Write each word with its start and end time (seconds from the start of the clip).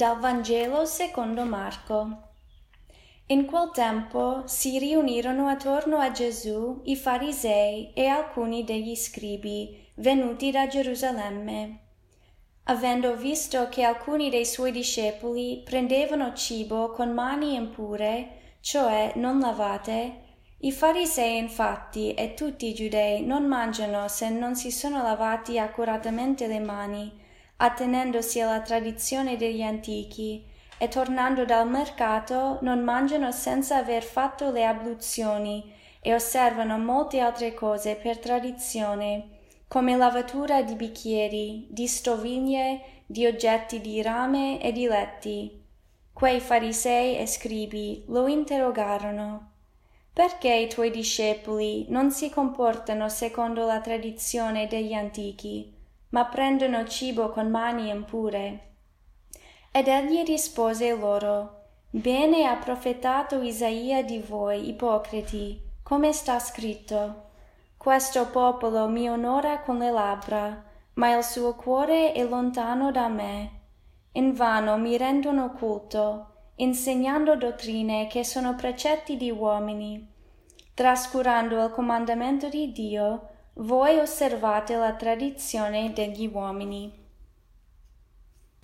Dal 0.00 0.18
Vangelo 0.18 0.86
secondo 0.86 1.44
Marco. 1.44 2.28
In 3.26 3.44
quel 3.44 3.68
tempo 3.70 4.44
si 4.46 4.78
riunirono 4.78 5.46
attorno 5.46 5.98
a 5.98 6.10
Gesù 6.10 6.80
i 6.84 6.96
farisei 6.96 7.92
e 7.92 8.06
alcuni 8.06 8.64
degli 8.64 8.96
scribi 8.96 9.92
venuti 9.96 10.50
da 10.50 10.66
Gerusalemme. 10.66 11.80
Avendo 12.62 13.14
visto 13.14 13.68
che 13.68 13.82
alcuni 13.82 14.30
dei 14.30 14.46
suoi 14.46 14.72
discepoli 14.72 15.60
prendevano 15.66 16.32
cibo 16.32 16.92
con 16.92 17.10
mani 17.10 17.54
impure, 17.54 18.56
cioè 18.62 19.12
non 19.16 19.38
lavate, 19.38 20.28
i 20.60 20.72
farisei 20.72 21.36
infatti 21.36 22.14
e 22.14 22.32
tutti 22.32 22.68
i 22.68 22.72
giudei 22.72 23.22
non 23.22 23.44
mangiano 23.44 24.08
se 24.08 24.30
non 24.30 24.56
si 24.56 24.70
sono 24.70 25.02
lavati 25.02 25.58
accuratamente 25.58 26.46
le 26.46 26.60
mani, 26.60 27.19
attenendosi 27.62 28.40
alla 28.40 28.60
tradizione 28.60 29.36
degli 29.36 29.62
antichi, 29.62 30.46
e 30.78 30.88
tornando 30.88 31.44
dal 31.44 31.68
mercato 31.68 32.58
non 32.62 32.82
mangiano 32.82 33.30
senza 33.32 33.76
aver 33.76 34.02
fatto 34.02 34.50
le 34.50 34.64
abluzioni 34.64 35.70
e 36.00 36.14
osservano 36.14 36.78
molte 36.78 37.20
altre 37.20 37.52
cose 37.52 37.96
per 37.96 38.18
tradizione, 38.18 39.28
come 39.68 39.94
lavatura 39.94 40.62
di 40.62 40.74
bicchieri, 40.74 41.66
di 41.68 41.86
stoviglie, 41.86 43.02
di 43.04 43.26
oggetti 43.26 43.82
di 43.82 44.00
rame 44.00 44.58
e 44.62 44.72
di 44.72 44.86
letti. 44.86 45.62
Quei 46.14 46.40
farisei 46.40 47.18
e 47.18 47.26
scribi 47.26 48.04
lo 48.08 48.26
interrogarono. 48.26 49.50
Perché 50.14 50.52
i 50.54 50.68
tuoi 50.68 50.90
discepoli 50.90 51.86
non 51.90 52.10
si 52.10 52.30
comportano 52.30 53.10
secondo 53.10 53.66
la 53.66 53.80
tradizione 53.80 54.66
degli 54.66 54.94
antichi, 54.94 55.76
ma 56.10 56.26
prendono 56.26 56.86
cibo 56.86 57.30
con 57.30 57.48
mani 57.50 57.88
impure? 57.88 58.74
Ed 59.72 59.88
egli 59.88 60.24
rispose 60.24 60.94
loro, 60.94 61.58
Bene 61.92 62.46
ha 62.46 62.54
profetato 62.54 63.42
Isaia 63.42 64.04
di 64.04 64.20
voi, 64.20 64.68
ipocriti, 64.68 65.60
come 65.82 66.12
sta 66.12 66.38
scritto. 66.38 67.30
Questo 67.76 68.28
popolo 68.28 68.86
mi 68.86 69.10
onora 69.10 69.58
con 69.58 69.78
le 69.78 69.90
labbra, 69.90 70.64
ma 70.94 71.16
il 71.16 71.24
suo 71.24 71.56
cuore 71.56 72.12
è 72.12 72.22
lontano 72.22 72.92
da 72.92 73.08
me. 73.08 73.50
Invano 74.12 74.76
mi 74.76 74.96
rendono 74.96 75.50
culto, 75.50 76.26
insegnando 76.56 77.34
dottrine 77.34 78.06
che 78.06 78.22
sono 78.22 78.54
precetti 78.54 79.16
di 79.16 79.32
uomini. 79.32 80.08
Trascurando 80.74 81.64
il 81.64 81.72
comandamento 81.72 82.48
di 82.48 82.70
Dio, 82.70 83.28
voi 83.60 83.98
osservate 83.98 84.74
la 84.76 84.94
tradizione 84.94 85.92
degli 85.92 86.30
uomini. 86.32 86.98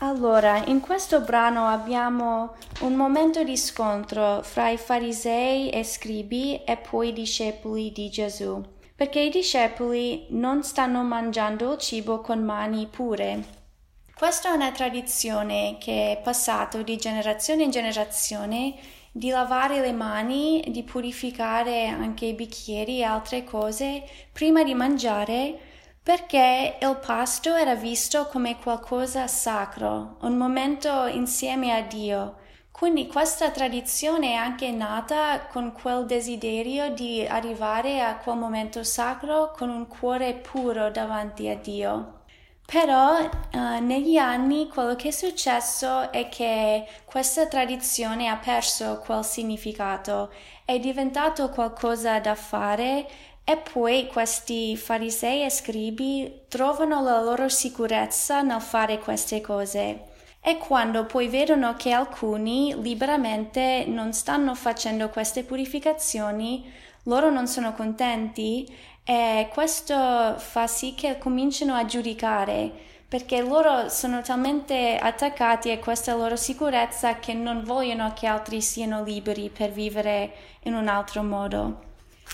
Allora, 0.00 0.64
in 0.66 0.80
questo 0.80 1.20
brano 1.20 1.66
abbiamo 1.66 2.54
un 2.80 2.94
momento 2.94 3.42
di 3.42 3.56
scontro 3.56 4.42
fra 4.42 4.70
i 4.70 4.76
farisei 4.76 5.70
e 5.70 5.82
scribi 5.82 6.62
e 6.64 6.76
poi 6.76 7.08
i 7.08 7.12
discepoli 7.12 7.90
di 7.92 8.08
Gesù, 8.08 8.62
perché 8.94 9.20
i 9.20 9.30
discepoli 9.30 10.26
non 10.30 10.62
stanno 10.62 11.02
mangiando 11.02 11.72
il 11.72 11.78
cibo 11.78 12.20
con 12.20 12.42
mani 12.42 12.86
pure. 12.86 13.56
Questa 14.14 14.50
è 14.50 14.54
una 14.54 14.72
tradizione 14.72 15.76
che 15.78 16.12
è 16.12 16.20
passata 16.22 16.80
di 16.82 16.96
generazione 16.96 17.64
in 17.64 17.70
generazione 17.70 18.74
di 19.18 19.30
lavare 19.30 19.80
le 19.80 19.92
mani, 19.92 20.62
di 20.68 20.84
purificare 20.84 21.88
anche 21.88 22.26
i 22.26 22.34
bicchieri 22.34 23.00
e 23.00 23.02
altre 23.02 23.42
cose 23.42 24.04
prima 24.32 24.62
di 24.62 24.74
mangiare 24.74 25.58
perché 26.00 26.78
il 26.80 26.98
pasto 27.04 27.54
era 27.56 27.74
visto 27.74 28.26
come 28.28 28.56
qualcosa 28.58 29.26
sacro, 29.26 30.18
un 30.20 30.36
momento 30.36 31.06
insieme 31.06 31.74
a 31.76 31.82
Dio. 31.82 32.36
Quindi 32.70 33.08
questa 33.08 33.50
tradizione 33.50 34.30
è 34.30 34.34
anche 34.34 34.70
nata 34.70 35.46
con 35.46 35.72
quel 35.72 36.06
desiderio 36.06 36.94
di 36.94 37.26
arrivare 37.26 38.00
a 38.00 38.18
quel 38.18 38.36
momento 38.36 38.84
sacro 38.84 39.50
con 39.50 39.68
un 39.68 39.88
cuore 39.88 40.34
puro 40.34 40.90
davanti 40.90 41.48
a 41.48 41.56
Dio. 41.56 42.17
Però 42.70 43.18
uh, 43.18 43.82
negli 43.82 44.18
anni 44.18 44.68
quello 44.68 44.94
che 44.94 45.08
è 45.08 45.10
successo 45.10 46.12
è 46.12 46.28
che 46.28 46.86
questa 47.06 47.46
tradizione 47.46 48.28
ha 48.28 48.36
perso 48.36 48.98
quel 49.02 49.24
significato, 49.24 50.30
è 50.66 50.78
diventato 50.78 51.48
qualcosa 51.48 52.20
da 52.20 52.34
fare 52.34 53.06
e 53.42 53.56
poi 53.56 54.06
questi 54.06 54.76
farisei 54.76 55.46
e 55.46 55.50
scribi 55.50 56.42
trovano 56.48 57.00
la 57.00 57.22
loro 57.22 57.48
sicurezza 57.48 58.42
nel 58.42 58.60
fare 58.60 58.98
queste 58.98 59.40
cose. 59.40 60.02
E 60.42 60.58
quando 60.58 61.06
poi 61.06 61.28
vedono 61.28 61.74
che 61.74 61.92
alcuni 61.92 62.74
liberamente 62.82 63.86
non 63.88 64.12
stanno 64.12 64.54
facendo 64.54 65.08
queste 65.08 65.42
purificazioni, 65.42 66.70
loro 67.04 67.30
non 67.30 67.46
sono 67.46 67.72
contenti 67.72 68.70
e 69.10 69.48
questo 69.50 70.34
fa 70.36 70.66
sì 70.66 70.92
che 70.94 71.16
cominciano 71.16 71.72
a 71.72 71.86
giudicare 71.86 72.70
perché 73.08 73.40
loro 73.40 73.88
sono 73.88 74.20
talmente 74.20 74.98
attaccati 75.00 75.70
a 75.70 75.78
questa 75.78 76.14
loro 76.14 76.36
sicurezza 76.36 77.18
che 77.18 77.32
non 77.32 77.64
vogliono 77.64 78.12
che 78.12 78.26
altri 78.26 78.60
siano 78.60 79.02
liberi 79.02 79.48
per 79.48 79.70
vivere 79.70 80.32
in 80.64 80.74
un 80.74 80.88
altro 80.88 81.22
modo. 81.22 81.84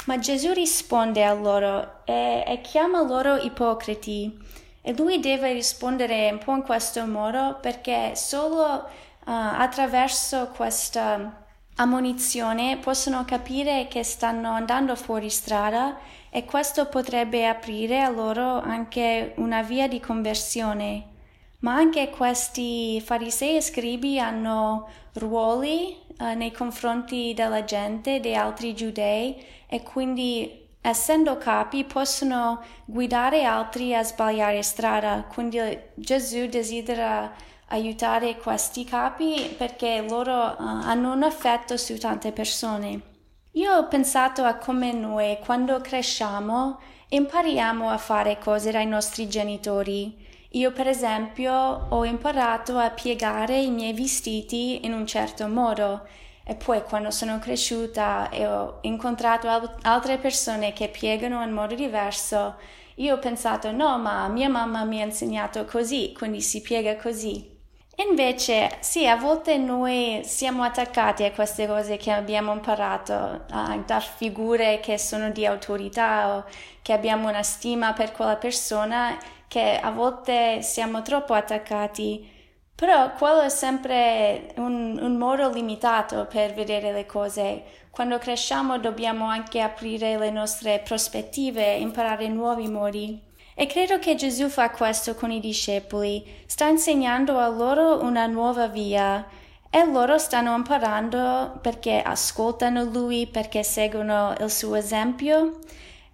Ma 0.07 0.19
Gesù 0.19 0.53
risponde 0.53 1.25
a 1.25 1.33
loro 1.33 2.05
e, 2.05 2.43
e 2.45 2.61
chiama 2.61 3.03
loro 3.03 3.37
ipocriti 3.37 4.37
e 4.83 4.93
lui 4.97 5.21
deve 5.21 5.53
rispondere 5.53 6.29
un 6.33 6.39
po' 6.39 6.57
in 6.57 6.63
questo 6.63 7.07
modo 7.07 7.57
perché 7.61 8.17
solo 8.17 8.65
uh, 8.65 8.83
attraverso 9.23 10.51
questa 10.57 11.44
ammonizione 11.77 12.79
possono 12.79 13.25
capire 13.25 13.89
che 13.89 14.03
stanno 14.03 14.51
andando 14.51 14.95
fuori 14.95 15.31
strada 15.31 15.99
e 16.31 16.45
questo 16.45 16.87
potrebbe 16.87 17.47
aprire 17.47 18.03
a 18.03 18.11
loro 18.11 18.61
anche 18.61 19.35
una 19.37 19.63
via 19.63 19.89
di 19.89 20.01
conversione. 20.01 21.13
Ma 21.61 21.75
anche 21.75 22.11
questi 22.11 23.01
farisei 23.01 23.57
e 23.57 23.63
scribi 23.63 24.19
hanno 24.19 24.89
ruoli 25.15 25.97
uh, 26.19 26.37
nei 26.37 26.53
confronti 26.53 27.33
della 27.35 27.65
gente, 27.65 28.21
degli 28.21 28.35
altri 28.35 28.75
giudei 28.75 29.43
e 29.67 29.83
quindi 29.83 30.63
essendo 30.81 31.39
capi 31.39 31.85
possono 31.85 32.63
guidare 32.85 33.45
altri 33.45 33.95
a 33.95 34.03
sbagliare 34.03 34.63
strada. 34.63 35.25
Quindi 35.33 35.59
Gesù 35.95 36.47
desidera 36.47 37.33
aiutare 37.69 38.37
questi 38.37 38.85
capi 38.85 39.55
perché 39.57 40.05
loro 40.09 40.33
uh, 40.33 40.55
hanno 40.59 41.13
un 41.13 41.23
effetto 41.23 41.77
su 41.77 41.99
tante 41.99 42.33
persone. 42.33 43.13
Io 43.53 43.73
ho 43.73 43.87
pensato 43.89 44.43
a 44.43 44.57
come 44.57 44.93
noi, 44.93 45.39
quando 45.45 45.81
cresciamo, 45.81 46.81
impariamo 47.09 47.89
a 47.89 47.99
fare 47.99 48.39
cose 48.39 48.71
dai 48.73 48.87
nostri 48.87 49.29
genitori. 49.29 50.23
Io, 50.51 50.73
per 50.73 50.89
esempio, 50.89 51.53
ho 51.53 52.05
imparato 52.05 52.79
a 52.79 52.91
piegare 52.91 53.59
i 53.61 53.71
miei 53.71 53.93
vestiti 53.93 54.85
in 54.85 54.93
un 54.93 55.07
certo 55.07 55.47
modo 55.49 56.07
e 56.45 56.55
poi 56.57 56.83
quando 56.83 57.11
sono 57.11 57.39
cresciuta 57.39 58.29
e 58.29 58.47
ho 58.47 58.79
incontrato 58.83 59.49
al- 59.49 59.77
altre 59.83 60.19
persone 60.19 60.73
che 60.73 60.89
piegano 60.89 61.43
in 61.43 61.53
modo 61.53 61.75
diverso, 61.75 62.57
io 62.97 63.15
ho 63.15 63.19
pensato 63.19 63.73
no, 63.73 63.99
ma 63.99 64.29
mia 64.29 64.49
mamma 64.49 64.85
mi 64.85 65.01
ha 65.01 65.05
insegnato 65.05 65.65
così, 65.65 66.13
quindi 66.17 66.41
si 66.41 66.61
piega 66.61 66.97
così. 66.97 67.54
Invece, 67.97 68.77
sì, 68.81 69.07
a 69.07 69.17
volte 69.17 69.57
noi 69.57 70.23
siamo 70.25 70.65
attaccati 70.65 71.23
a 71.23 71.31
queste 71.31 71.67
cose 71.67 71.97
che 71.97 72.11
abbiamo 72.11 72.53
imparato, 72.53 73.45
da 73.47 74.01
figure 74.01 74.81
che 74.81 74.99
sono 74.99 75.31
di 75.31 75.47
autorità 75.47 76.37
o 76.37 76.45
che 76.83 76.93
abbiamo 76.93 77.29
una 77.29 77.45
stima 77.45 77.93
per 77.93 78.11
quella 78.11 78.37
persona, 78.37 79.17
che 79.47 79.79
a 79.81 79.91
volte 79.93 80.61
siamo 80.63 81.03
troppo 81.03 81.35
attaccati. 81.35 82.31
Però 82.75 83.13
quello 83.13 83.43
è 83.43 83.49
sempre 83.49 84.53
un, 84.57 84.99
un 85.01 85.17
modo 85.17 85.49
limitato 85.49 86.27
per 86.27 86.53
vedere 86.53 86.91
le 86.93 87.07
cose. 87.07 87.63
Quando 87.91 88.19
cresciamo 88.19 88.79
dobbiamo 88.79 89.27
anche 89.27 89.61
aprire 89.61 90.19
le 90.19 90.31
nostre 90.31 90.81
prospettive, 90.81 91.75
imparare 91.75 92.27
nuovi 92.27 92.67
modi. 92.67 93.23
E 93.55 93.67
credo 93.67 93.99
che 93.99 94.15
Gesù 94.15 94.49
fa 94.49 94.71
questo 94.71 95.15
con 95.15 95.31
i 95.31 95.41
discepoli, 95.41 96.25
sta 96.47 96.67
insegnando 96.67 97.39
a 97.39 97.49
loro 97.49 98.03
una 98.03 98.27
nuova 98.27 98.67
via. 98.67 99.27
E 99.71 99.85
loro 99.87 100.19
stanno 100.19 100.55
imparando 100.55 101.59
perché 101.61 102.01
ascoltano 102.01 102.85
Lui, 102.85 103.27
perché 103.27 103.63
seguono 103.63 104.35
il 104.41 104.51
suo 104.51 104.75
esempio. 104.75 105.59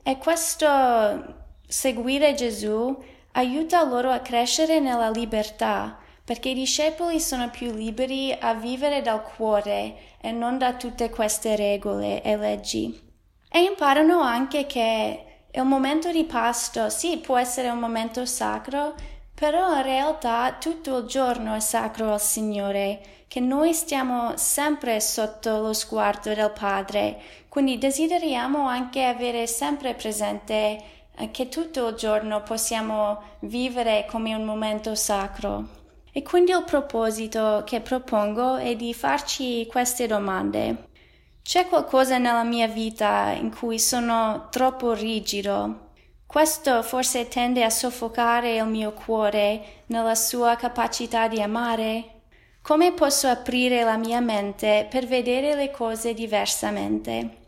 E 0.02 0.18
questo 0.18 1.44
seguire 1.66 2.34
Gesù 2.34 2.96
aiuta 3.32 3.84
loro 3.84 4.10
a 4.10 4.20
crescere 4.20 4.80
nella 4.80 5.10
libertà 5.10 5.98
perché 6.30 6.50
i 6.50 6.54
discepoli 6.54 7.18
sono 7.18 7.50
più 7.50 7.72
liberi 7.72 8.32
a 8.38 8.54
vivere 8.54 9.02
dal 9.02 9.20
cuore 9.20 9.96
e 10.20 10.30
non 10.30 10.58
da 10.58 10.74
tutte 10.74 11.10
queste 11.10 11.56
regole 11.56 12.22
e 12.22 12.36
leggi. 12.36 13.00
E 13.50 13.62
imparano 13.64 14.20
anche 14.20 14.64
che 14.64 15.29
il 15.52 15.64
momento 15.64 16.10
di 16.12 16.24
pasto, 16.24 16.88
sì, 16.90 17.18
può 17.18 17.36
essere 17.36 17.68
un 17.68 17.78
momento 17.78 18.24
sacro, 18.24 18.94
Però 19.40 19.74
in 19.74 19.82
realtà 19.84 20.58
tutto 20.60 20.98
il 20.98 21.06
giorno 21.06 21.54
è 21.54 21.60
sacro 21.60 22.12
al 22.12 22.20
Signore, 22.20 23.00
che 23.26 23.40
noi 23.40 23.72
stiamo 23.72 24.36
sempre 24.36 25.00
sotto 25.00 25.62
lo 25.62 25.72
sguardo 25.72 26.34
del 26.34 26.50
Padre, 26.50 27.18
quindi 27.48 27.78
desideriamo 27.78 28.68
anche 28.68 29.02
avere 29.02 29.46
sempre 29.46 29.94
presente 29.94 30.82
eh, 31.16 31.30
che 31.30 31.48
tutto 31.48 31.88
il 31.88 31.94
giorno 31.94 32.42
possiamo 32.42 33.22
vivere 33.38 34.04
come 34.10 34.34
un 34.34 34.44
momento 34.44 34.94
sacro. 34.94 35.64
E 36.12 36.22
quindi 36.22 36.50
il 36.50 36.64
proposito 36.64 37.62
che 37.64 37.80
propongo 37.80 38.56
è 38.56 38.76
di 38.76 38.92
farci 38.92 39.64
queste 39.66 40.06
domande. 40.06 40.89
C'è 41.42 41.66
qualcosa 41.66 42.18
nella 42.18 42.44
mia 42.44 42.68
vita 42.68 43.32
in 43.32 43.54
cui 43.54 43.78
sono 43.78 44.48
troppo 44.50 44.92
rigido, 44.92 45.88
questo 46.30 46.84
forse 46.84 47.26
tende 47.26 47.64
a 47.64 47.70
soffocare 47.70 48.54
il 48.54 48.66
mio 48.66 48.92
cuore 48.92 49.82
nella 49.86 50.14
sua 50.14 50.54
capacità 50.54 51.26
di 51.26 51.42
amare. 51.42 52.20
Come 52.62 52.92
posso 52.92 53.26
aprire 53.26 53.82
la 53.82 53.96
mia 53.96 54.20
mente 54.20 54.86
per 54.88 55.08
vedere 55.08 55.56
le 55.56 55.72
cose 55.72 56.14
diversamente? 56.14 57.38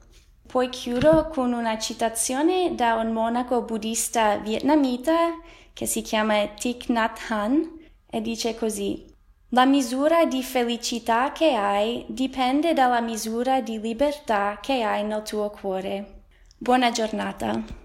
Poi 0.49 0.69
chiudo 0.69 1.29
con 1.29 1.53
una 1.53 1.79
citazione 1.79 2.75
da 2.75 2.95
un 2.95 3.13
monaco 3.13 3.63
buddista 3.63 4.39
vietnamita 4.39 5.39
che 5.73 5.87
si 5.87 6.03
chiama 6.03 6.45
Thich 6.49 6.89
Nhat 6.89 7.21
Hanh 7.29 7.71
e 8.11 8.21
dice 8.21 8.57
così: 8.57 9.12
La 9.55 9.67
misura 9.67 10.25
di 10.25 10.43
felicità 10.43 11.31
che 11.31 11.53
hai 11.53 12.07
dipende 12.09 12.73
dalla 12.73 13.03
misura 13.03 13.61
di 13.61 13.79
libertà 13.79 14.59
che 14.63 14.83
hai 14.83 15.05
nel 15.05 15.21
tuo 15.21 15.51
cuore. 15.51 16.23
Buona 16.57 16.91
giornata. 16.91 17.82